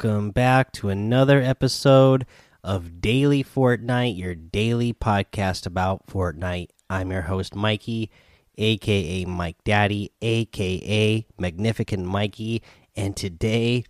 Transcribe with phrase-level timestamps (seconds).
[0.00, 2.24] Welcome back to another episode
[2.62, 6.68] of Daily Fortnite, your daily podcast about Fortnite.
[6.88, 8.08] I'm your host, Mikey,
[8.56, 12.62] aka Mike Daddy, aka Magnificent Mikey,
[12.94, 13.82] and today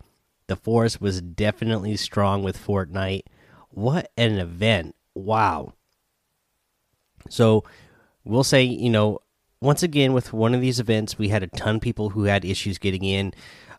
[0.47, 3.25] the force was definitely strong with Fortnite.
[3.69, 4.95] What an event!
[5.13, 5.73] Wow.
[7.29, 7.65] So,
[8.23, 9.19] we'll say, you know,
[9.61, 12.45] once again, with one of these events, we had a ton of people who had
[12.45, 13.31] issues getting in,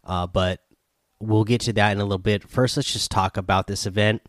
[0.05, 0.61] uh, but
[1.21, 2.49] we'll get to that in a little bit.
[2.49, 4.23] First, let's just talk about this event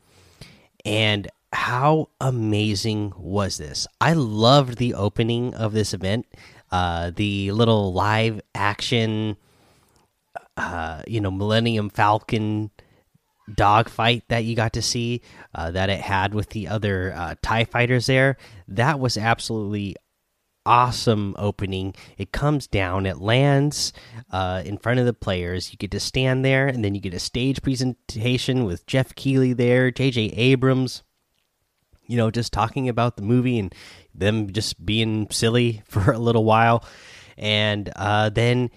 [0.85, 3.87] and how amazing was this?
[3.99, 6.25] I loved the opening of this event,
[6.71, 9.37] uh, the little live action,
[10.55, 12.71] uh, you know, Millennium Falcon
[13.53, 15.21] dogfight that you got to see
[15.53, 18.37] uh, that it had with the other uh, Tie fighters there.
[18.67, 19.97] That was absolutely
[20.65, 21.95] awesome opening.
[22.17, 23.93] It comes down, it lands
[24.31, 25.71] uh, in front of the players.
[25.71, 29.53] You get to stand there, and then you get a stage presentation with Geoff Keighley
[29.53, 30.21] there, J.J.
[30.21, 31.03] Abrams.
[32.05, 33.73] You know, just talking about the movie and
[34.13, 36.85] them just being silly for a little while,
[37.37, 38.69] and uh, then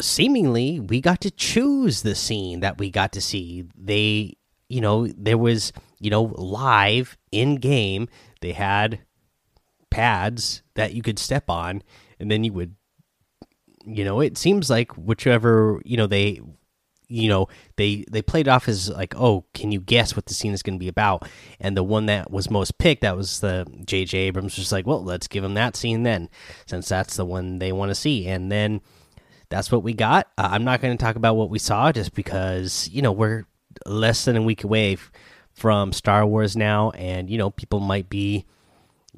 [0.00, 3.64] seemingly we got to choose the scene that we got to see.
[3.76, 4.36] They,
[4.68, 8.08] you know, there was you know live in game.
[8.40, 9.00] They had
[10.00, 11.82] pads that you could step on
[12.18, 12.74] and then you would
[13.84, 16.40] you know it seems like whichever you know they
[17.10, 20.54] you know they they played off as like oh can you guess what the scene
[20.54, 21.28] is going to be about?
[21.58, 25.04] And the one that was most picked that was the jj abrams was like well
[25.04, 26.30] let's give them that scene then
[26.66, 28.26] since that's the one they want to see.
[28.26, 28.80] And then
[29.50, 30.28] that's what we got.
[30.38, 33.44] Uh, i'm not going to talk about what we saw just because you know we're
[33.84, 34.96] less than a week away
[35.52, 38.46] from star wars now and you know people might be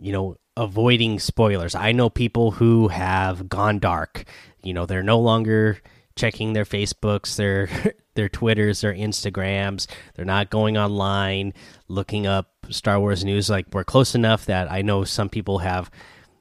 [0.00, 1.74] you know avoiding spoilers.
[1.74, 4.24] I know people who have gone dark.
[4.62, 5.78] You know, they're no longer
[6.14, 7.68] checking their Facebooks, their
[8.14, 9.86] their Twitters, their Instagrams.
[10.14, 11.54] They're not going online
[11.88, 13.48] looking up Star Wars news.
[13.48, 15.90] Like we're close enough that I know some people have,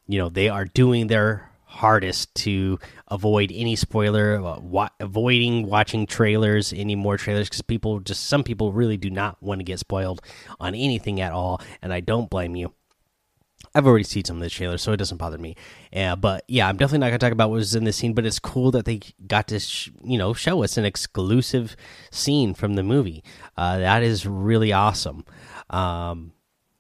[0.08, 2.78] you know, they are doing their hardest to
[3.08, 8.44] avoid any spoiler, uh, wa avoiding watching trailers, any more trailers, because people just some
[8.44, 10.22] people really do not want to get spoiled
[10.60, 12.74] on anything at all, and I don't blame you.
[13.74, 15.56] I've already seen some of the trailers, so it doesn't bother me.
[15.92, 18.14] Yeah, but yeah, I'm definitely not gonna talk about what was in the scene.
[18.14, 19.60] But it's cool that they got to,
[20.04, 21.76] you know, show us an exclusive
[22.12, 23.24] scene from the movie.
[23.56, 25.26] Uh, that is really awesome.
[25.70, 26.34] Um,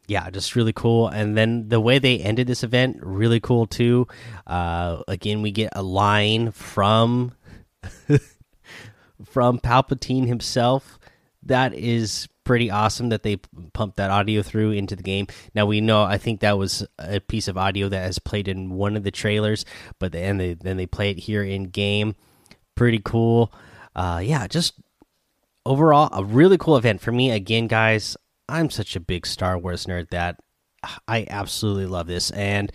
[0.07, 1.07] yeah, just really cool.
[1.07, 4.07] And then the way they ended this event, really cool too.
[4.45, 7.31] Uh, again, we get a line from
[9.25, 10.99] from Palpatine himself.
[11.43, 13.37] That is pretty awesome that they
[13.71, 15.25] pumped that audio through into the game.
[15.55, 18.71] Now we know I think that was a piece of audio that has played in
[18.71, 19.63] one of the trailers,
[19.99, 22.13] but then they then they play it here in game.
[22.75, 23.53] Pretty cool.
[23.95, 24.73] Uh, yeah, just
[25.65, 27.31] overall a really cool event for me.
[27.31, 28.17] Again, guys,
[28.49, 30.37] I'm such a big Star Wars nerd that
[31.07, 32.69] I absolutely love this and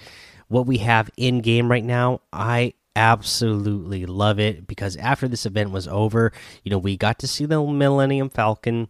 [0.48, 2.22] what we have in game right now.
[2.32, 6.32] I absolutely love it because after this event was over,
[6.64, 8.88] you know, we got to see the Millennium Falcon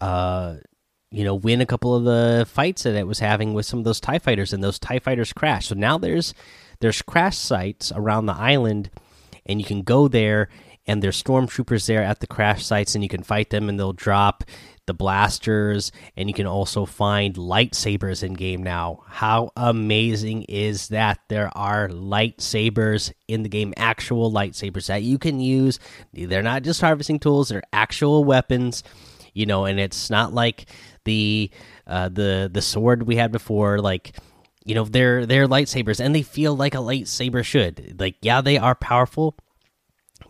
[0.00, 0.56] uh,
[1.10, 3.84] you know, win a couple of the fights that it was having with some of
[3.84, 5.68] those Tie fighters, and those Tie fighters crashed.
[5.68, 6.34] So now there's
[6.80, 8.90] there's crash sites around the island,
[9.46, 10.48] and you can go there,
[10.86, 13.92] and there's stormtroopers there at the crash sites, and you can fight them, and they'll
[13.92, 14.44] drop
[14.86, 19.04] the blasters, and you can also find lightsabers in game now.
[19.06, 21.20] How amazing is that?
[21.28, 25.78] There are lightsabers in the game, actual lightsabers that you can use.
[26.12, 28.82] They're not just harvesting tools; they're actual weapons
[29.38, 30.66] you know, and it's not like
[31.04, 31.50] the
[31.86, 34.16] uh, the the sword we had before, like
[34.64, 38.00] you know, they're they're lightsabers and they feel like a lightsaber should.
[38.00, 39.36] Like, yeah, they are powerful,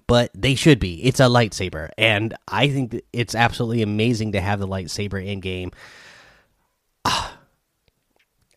[0.06, 1.02] but they should be.
[1.02, 5.72] It's a lightsaber, and I think it's absolutely amazing to have the lightsaber in game.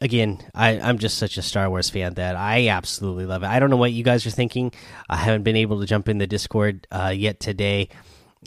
[0.01, 3.49] Again, I, I'm just such a Star Wars fan that I absolutely love it.
[3.49, 4.73] I don't know what you guys are thinking.
[5.07, 7.89] I haven't been able to jump in the Discord uh, yet today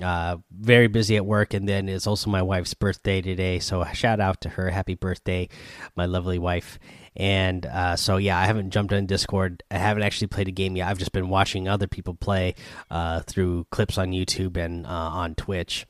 [0.03, 3.59] uh, very busy at work, and then it's also my wife's birthday today.
[3.59, 5.49] So shout out to her, happy birthday,
[5.97, 6.79] my lovely wife.
[7.17, 9.63] And uh, so yeah, I haven't jumped on Discord.
[9.71, 10.89] I haven't actually played a game yet.
[10.89, 12.57] I've just been watching other people play
[12.91, 15.87] uh, through clips on YouTube and uh, on Twitch.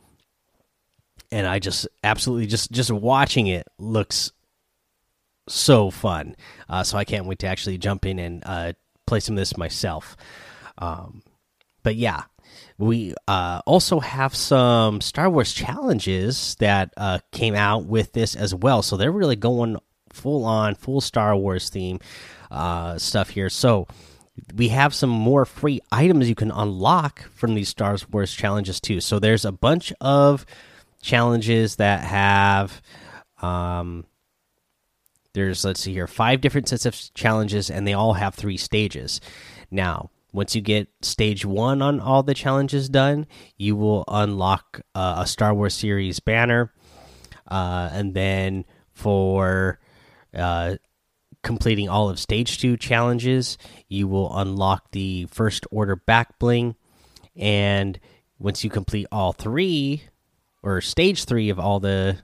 [1.30, 4.32] And I just absolutely just just watching it looks
[5.48, 6.36] so fun.
[6.68, 8.72] Uh, so I can't wait to actually jump in and uh,
[9.06, 10.16] play some of this myself.
[10.76, 11.22] Um,
[11.82, 12.24] but yeah,
[12.78, 18.54] we uh, also have some Star Wars challenges that uh, came out with this as
[18.54, 18.82] well.
[18.82, 19.78] So they're really going
[20.12, 22.00] full on, full Star Wars theme
[22.50, 23.48] uh, stuff here.
[23.48, 23.86] So
[24.54, 29.00] we have some more free items you can unlock from these Star Wars challenges too.
[29.00, 30.44] So there's a bunch of
[31.02, 32.80] challenges that have
[33.42, 34.06] um
[35.34, 39.20] there's let's see here five different sets of challenges and they all have three stages.
[39.70, 43.26] Now, once you get stage 1 on all the challenges done,
[43.56, 46.72] you will unlock uh, a Star Wars series banner
[47.48, 49.78] uh, and then for
[50.34, 50.74] uh,
[51.42, 53.56] completing all of stage two challenges,
[53.88, 56.74] you will unlock the first order back bling.
[57.36, 57.98] And
[58.38, 60.02] once you complete all three,
[60.64, 62.16] or stage three of all the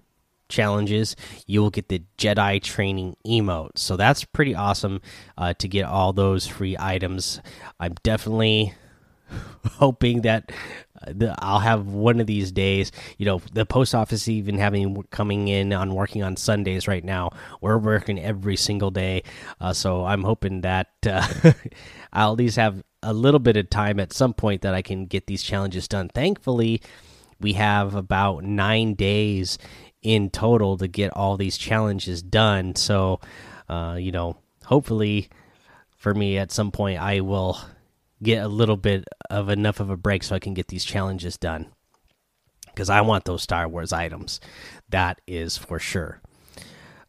[0.50, 1.16] challenges,
[1.46, 3.78] you will get the Jedi training emote.
[3.78, 5.00] So that's pretty awesome
[5.38, 7.40] uh, to get all those free items.
[7.78, 8.74] I'm definitely
[9.78, 10.52] hoping that
[11.06, 12.92] uh, I'll have one of these days.
[13.18, 17.30] You know, the post office even having coming in on working on Sundays right now.
[17.60, 19.22] We're working every single day,
[19.60, 21.26] uh, so I'm hoping that uh,
[22.12, 25.06] I'll at least have a little bit of time at some point that I can
[25.06, 26.10] get these challenges done.
[26.10, 26.82] Thankfully,
[27.40, 29.58] we have about nine days
[30.02, 32.74] in total to get all these challenges done.
[32.74, 33.20] So,
[33.68, 35.28] uh, you know, hopefully
[35.96, 37.58] for me at some point I will
[38.22, 41.36] get a little bit of enough of a break so I can get these challenges
[41.36, 41.66] done.
[42.66, 44.40] Because I want those Star Wars items.
[44.88, 46.20] That is for sure.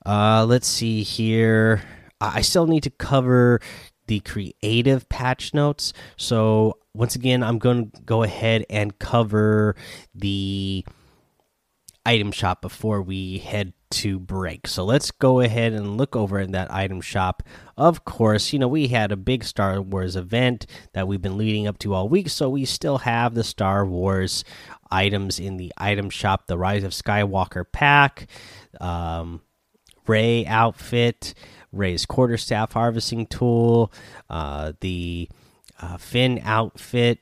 [0.06, 1.84] Uh, let's see here.
[2.20, 3.62] I still need to cover
[4.08, 5.94] the creative patch notes.
[6.18, 9.76] So, once again, I'm going to go ahead and cover
[10.14, 10.84] the
[12.06, 14.68] item shop before we head to break.
[14.68, 17.44] So let's go ahead and look over in that item shop.
[17.78, 21.68] Of course, you know, we had a big Star Wars event that we've been leading
[21.68, 24.44] up to all week, so we still have the Star Wars
[24.90, 28.28] items in the item shop the Rise of Skywalker pack,
[28.80, 29.42] um,
[30.08, 31.34] Rey outfit,
[31.72, 33.94] Rey's quarterstaff harvesting tool,
[34.30, 35.30] uh, the
[35.82, 37.20] uh, Finn outfit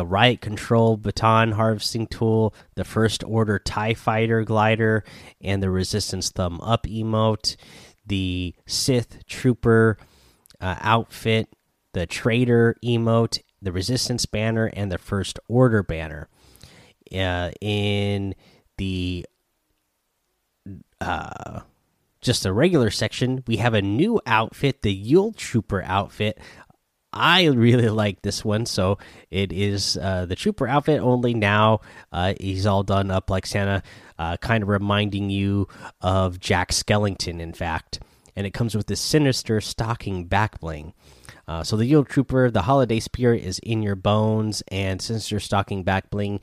[0.00, 5.04] the riot control baton harvesting tool, the first order TIE fighter glider,
[5.42, 7.54] and the resistance thumb up emote,
[8.06, 9.98] the Sith trooper
[10.58, 11.50] uh, outfit,
[11.92, 16.30] the traitor emote, the resistance banner, and the first order banner.
[17.14, 18.34] Uh, in
[18.78, 19.26] the
[21.02, 21.60] uh,
[22.22, 26.38] just a regular section, we have a new outfit, the Yule Trooper outfit.
[27.12, 28.66] I really like this one.
[28.66, 28.98] So
[29.30, 31.80] it is uh, the trooper outfit only now.
[32.12, 33.82] Uh, he's all done up like Santa,
[34.18, 35.68] uh, kind of reminding you
[36.00, 38.00] of Jack Skellington, in fact.
[38.36, 40.94] And it comes with this sinister stocking back bling.
[41.48, 45.82] Uh, so the Yule Trooper, the holiday spirit is in your bones, and sinister stocking
[45.82, 46.38] back bling,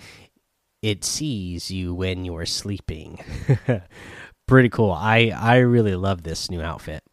[0.81, 3.19] it sees you when you're sleeping.
[4.47, 4.91] Pretty cool.
[4.91, 7.03] I I really love this new outfit.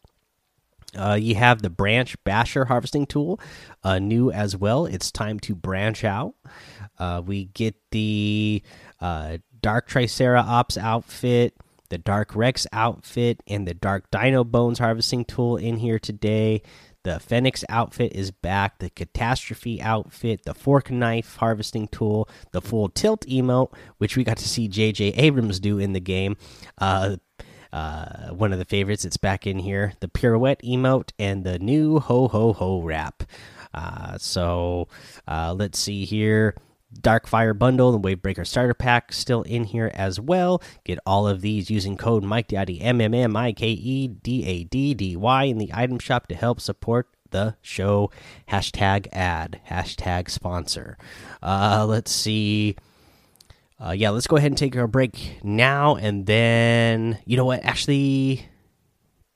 [0.95, 3.39] Uh, you have the branch basher harvesting tool,
[3.83, 4.85] uh, new as well.
[4.85, 6.35] It's time to branch out.
[6.97, 8.63] Uh, we get the
[9.01, 11.55] uh, dark Triceratops outfit,
[11.89, 16.61] the dark Rex outfit, and the dark Dino Bones harvesting tool in here today.
[17.03, 18.79] The Phoenix outfit is back.
[18.79, 24.37] The Catastrophe outfit, the Fork Knife harvesting tool, the Full Tilt emote, which we got
[24.37, 25.09] to see J.J.
[25.09, 26.35] Abrams do in the game.
[27.75, 29.03] Uh, one of the favorites.
[29.03, 29.91] It's back in here.
[29.99, 33.23] The pirouette emote and the new ho ho ho wrap.
[33.73, 34.87] Uh, so
[35.27, 36.55] uh, let's see here.
[37.01, 40.63] Dark Fire Bundle and Wavebreaker Starter Pack still in here as well.
[40.85, 44.45] Get all of these using code Mike Daddy M M M I K E D
[44.45, 48.09] A D D Y in the item shop to help support the show.
[48.47, 49.59] Hashtag ad.
[49.69, 50.97] Hashtag sponsor.
[51.43, 52.77] Uh, let's see
[53.83, 57.63] uh, yeah, let's go ahead and take our break now, and then you know what?
[57.63, 58.47] Actually,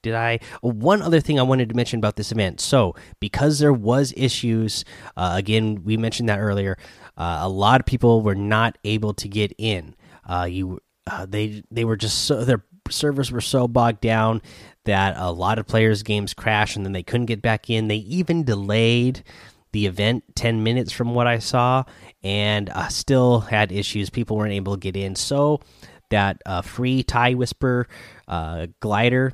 [0.01, 0.39] did I?
[0.63, 2.61] Oh, one other thing I wanted to mention about this event.
[2.61, 4.85] So, because there was issues,
[5.17, 6.77] uh, again, we mentioned that earlier.
[7.17, 9.93] Uh, a lot of people were not able to get in.
[10.27, 14.41] Uh, you, uh, they, they were just so their servers were so bogged down
[14.85, 17.89] that a lot of players' games crashed, and then they couldn't get back in.
[17.89, 19.23] They even delayed
[19.71, 21.83] the event 10 minutes from what I saw
[22.23, 24.09] and uh, still had issues.
[24.09, 25.15] People weren't able to get in.
[25.15, 25.61] So
[26.09, 27.87] that uh, free tie whisper
[28.27, 29.33] uh, glider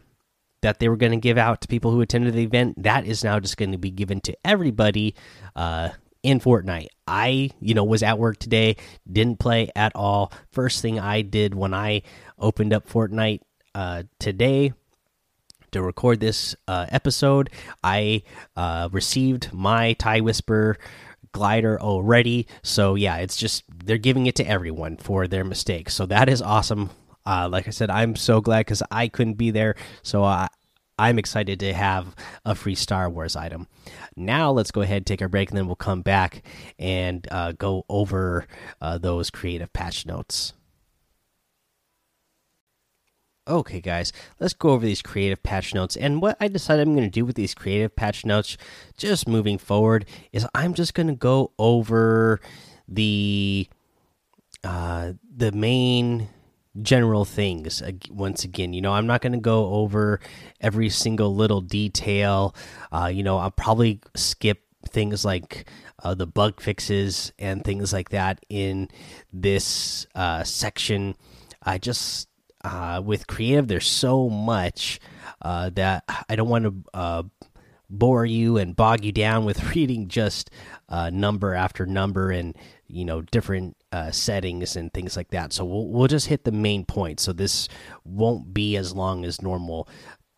[0.62, 3.24] that they were going to give out to people who attended the event, that is
[3.24, 5.14] now just going to be given to everybody
[5.56, 5.90] uh,
[6.24, 6.88] in Fortnite.
[7.06, 8.78] I, you know, was at work today,
[9.10, 10.34] didn't play at all.
[10.52, 12.02] First thing I did when I
[12.40, 13.42] opened up Fortnite
[13.76, 14.74] uh, today
[15.76, 17.50] to record this uh, episode,
[17.84, 18.24] I
[18.56, 20.78] uh, received my Tie Whisper
[21.32, 22.48] glider already.
[22.64, 25.94] So yeah, it's just they're giving it to everyone for their mistakes.
[25.94, 26.90] So that is awesome.
[27.26, 29.76] Uh, like I said, I'm so glad because I couldn't be there.
[30.02, 30.48] So I
[30.98, 32.16] I'm excited to have
[32.46, 33.68] a free Star Wars item.
[34.16, 36.42] Now let's go ahead, take our break, and then we'll come back
[36.80, 38.48] and uh, go over
[38.80, 40.54] uh, those creative patch notes.
[43.48, 45.96] Okay, guys, let's go over these creative patch notes.
[45.96, 48.58] And what I decided I'm going to do with these creative patch notes,
[48.98, 52.42] just moving forward, is I'm just going to go over
[52.88, 53.68] the
[54.64, 56.30] uh, the main
[56.82, 58.74] general things once again.
[58.74, 60.20] You know i'm not going to go over
[60.60, 62.56] every single little detail.
[62.92, 65.70] Uh, you know i'll probably skip things like
[66.04, 68.90] uh, the bug fixes and things like that in
[69.32, 71.16] this uh, section.
[71.64, 72.28] I just
[72.66, 75.00] uh, with creative there's so much
[75.42, 77.24] uh, that i don't want to uh,
[77.90, 80.50] bore you and bog you down with reading just
[81.12, 82.56] number after number and
[82.88, 85.54] you know different uh, settings and things like that.
[85.54, 87.24] So we'll we'll just hit the main points.
[87.24, 87.70] So this
[88.04, 89.88] won't be as long as normal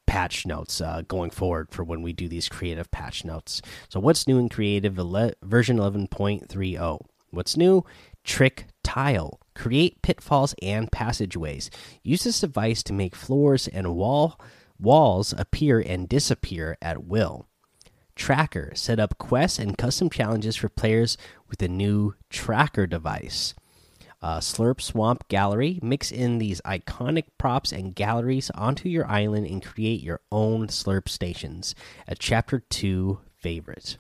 [0.05, 3.61] patch notes uh, going forward for when we do these creative patch notes.
[3.89, 7.01] So what's new in creative version 11.30?
[7.31, 7.83] What's new?
[8.23, 9.41] Trick tile.
[9.57, 11.71] Create pitfalls and passageways.
[12.03, 14.39] Use this device to make floors and wall
[14.79, 17.47] walls appear and disappear at will.
[18.15, 18.71] Tracker.
[18.75, 21.17] Set up quests and custom challenges for players
[21.49, 23.55] with a new tracker device.
[24.21, 25.79] Uh, Slurp Swamp Gallery.
[25.81, 31.09] Mix in these iconic props and galleries onto your island and create your own Slurp
[31.09, 31.73] stations.
[32.07, 33.97] A Chapter 2 favorite.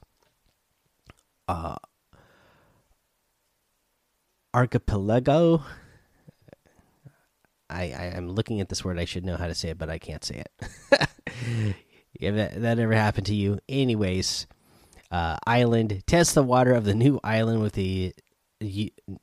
[1.47, 1.77] Uh,
[4.57, 5.61] Archipelago.
[7.69, 8.97] I, I am looking at this word.
[8.97, 10.69] I should know how to say it, but I can't say it.
[12.19, 13.59] if that, that ever happened to you.
[13.69, 14.47] Anyways,
[15.11, 18.15] uh, island test the water of the new island with the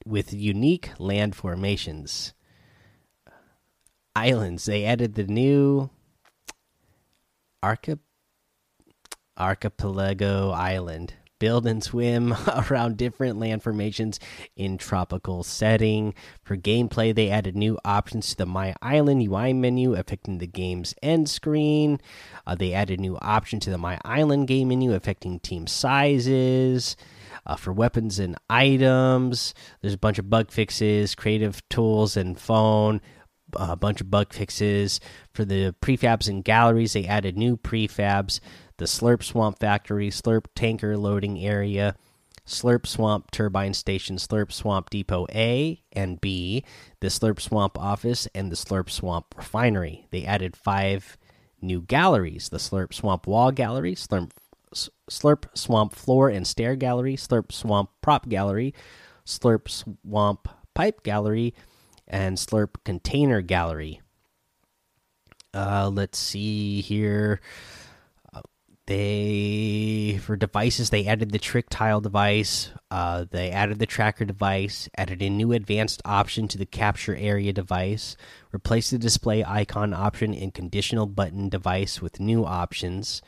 [0.07, 2.33] with unique land formations.
[4.15, 4.67] Islands.
[4.67, 5.91] They added the new
[7.61, 7.99] archip
[9.37, 12.35] archipelago island build and swim
[12.71, 14.19] around different land formations
[14.57, 16.15] in tropical setting.
[16.43, 20.95] For gameplay, they added new options to the My Island UI menu, affecting the game's
[21.03, 22.01] end screen.
[22.47, 26.97] Uh, they added new option to the My Island game menu, affecting team sizes.
[27.47, 33.01] Uh, for weapons and items, there's a bunch of bug fixes, creative tools, and phone
[33.57, 35.01] a bunch of bug fixes
[35.33, 36.93] for the prefabs and galleries.
[36.93, 38.41] They added new prefabs
[38.79, 41.97] the Slurp Swamp Factory, Slurp Tanker Loading Area,
[42.47, 46.65] Slurp Swamp Turbine Station, Slurp Swamp Depot A and B,
[47.01, 50.07] the Slurp Swamp Office, and the Slurp Swamp Refinery.
[50.11, 51.17] They added five
[51.63, 54.31] new galleries the Slurp Swamp Wall Gallery, Slurp,
[54.75, 58.75] Slurp Swamp Floor and Stair Gallery, Slurp Swamp Prop Gallery,
[59.25, 61.55] Slurp Swamp Pipe Gallery,
[62.07, 64.03] and Slurp Container Gallery.
[65.55, 67.41] Uh, let's see here
[68.87, 74.89] they for devices they added the trick tile device uh, they added the tracker device
[74.99, 78.17] added a new advanced option to the capture area device
[78.55, 83.21] replaced the display icon option in conditional button device with new options.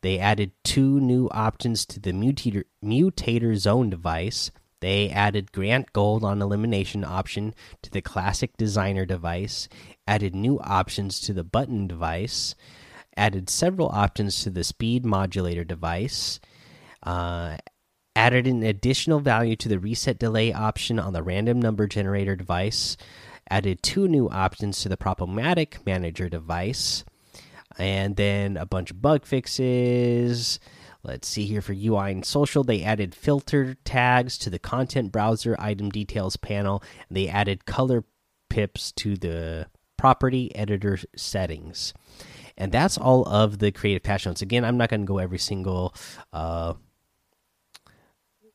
[0.00, 4.50] They added two new options to the mutator, mutator zone device.
[4.80, 9.68] They added grant gold on elimination option to the classic designer device
[10.08, 12.56] added new options to the button device
[13.16, 16.40] added several options to the speed modulator device,
[17.02, 17.56] uh,
[18.14, 22.96] added an additional value to the reset delay option on the random number generator device,
[23.50, 27.04] added two new options to the Prop-O-Matic manager device,
[27.78, 30.60] and then a bunch of bug fixes.
[31.02, 35.56] Let's see here for UI and social, they added filter tags to the content browser
[35.58, 38.04] item details panel, and they added color
[38.48, 39.66] pips to the
[39.96, 41.94] property editor settings
[42.62, 44.40] and that's all of the creative patch notes.
[44.40, 45.94] Again, I'm not going to go every single.
[46.32, 46.74] Uh,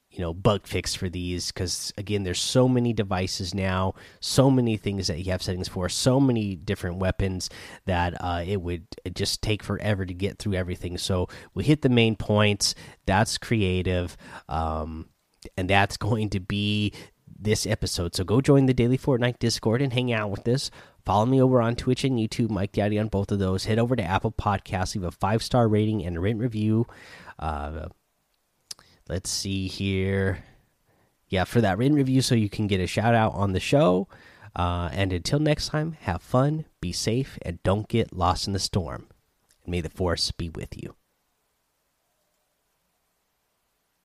[0.09, 4.75] you know bug fix for these because again there's so many devices now so many
[4.75, 7.51] things that you have settings for so many different weapons
[7.85, 11.89] that uh, it would just take forever to get through everything so we hit the
[11.89, 12.73] main points
[13.05, 14.17] that's creative
[14.49, 15.07] um,
[15.55, 16.91] and that's going to be
[17.39, 20.71] this episode so go join the daily fortnite discord and hang out with us
[21.07, 23.63] Follow me over on Twitch and YouTube, Mike Daddy on both of those.
[23.63, 26.85] Head over to Apple Podcasts, leave a five star rating and a written review.
[27.39, 27.87] Uh,
[29.07, 30.43] let's see here.
[31.29, 34.09] Yeah, for that written review, so you can get a shout out on the show.
[34.53, 38.59] Uh, and until next time, have fun, be safe, and don't get lost in the
[38.59, 39.07] storm.
[39.63, 40.93] And may the force be with you.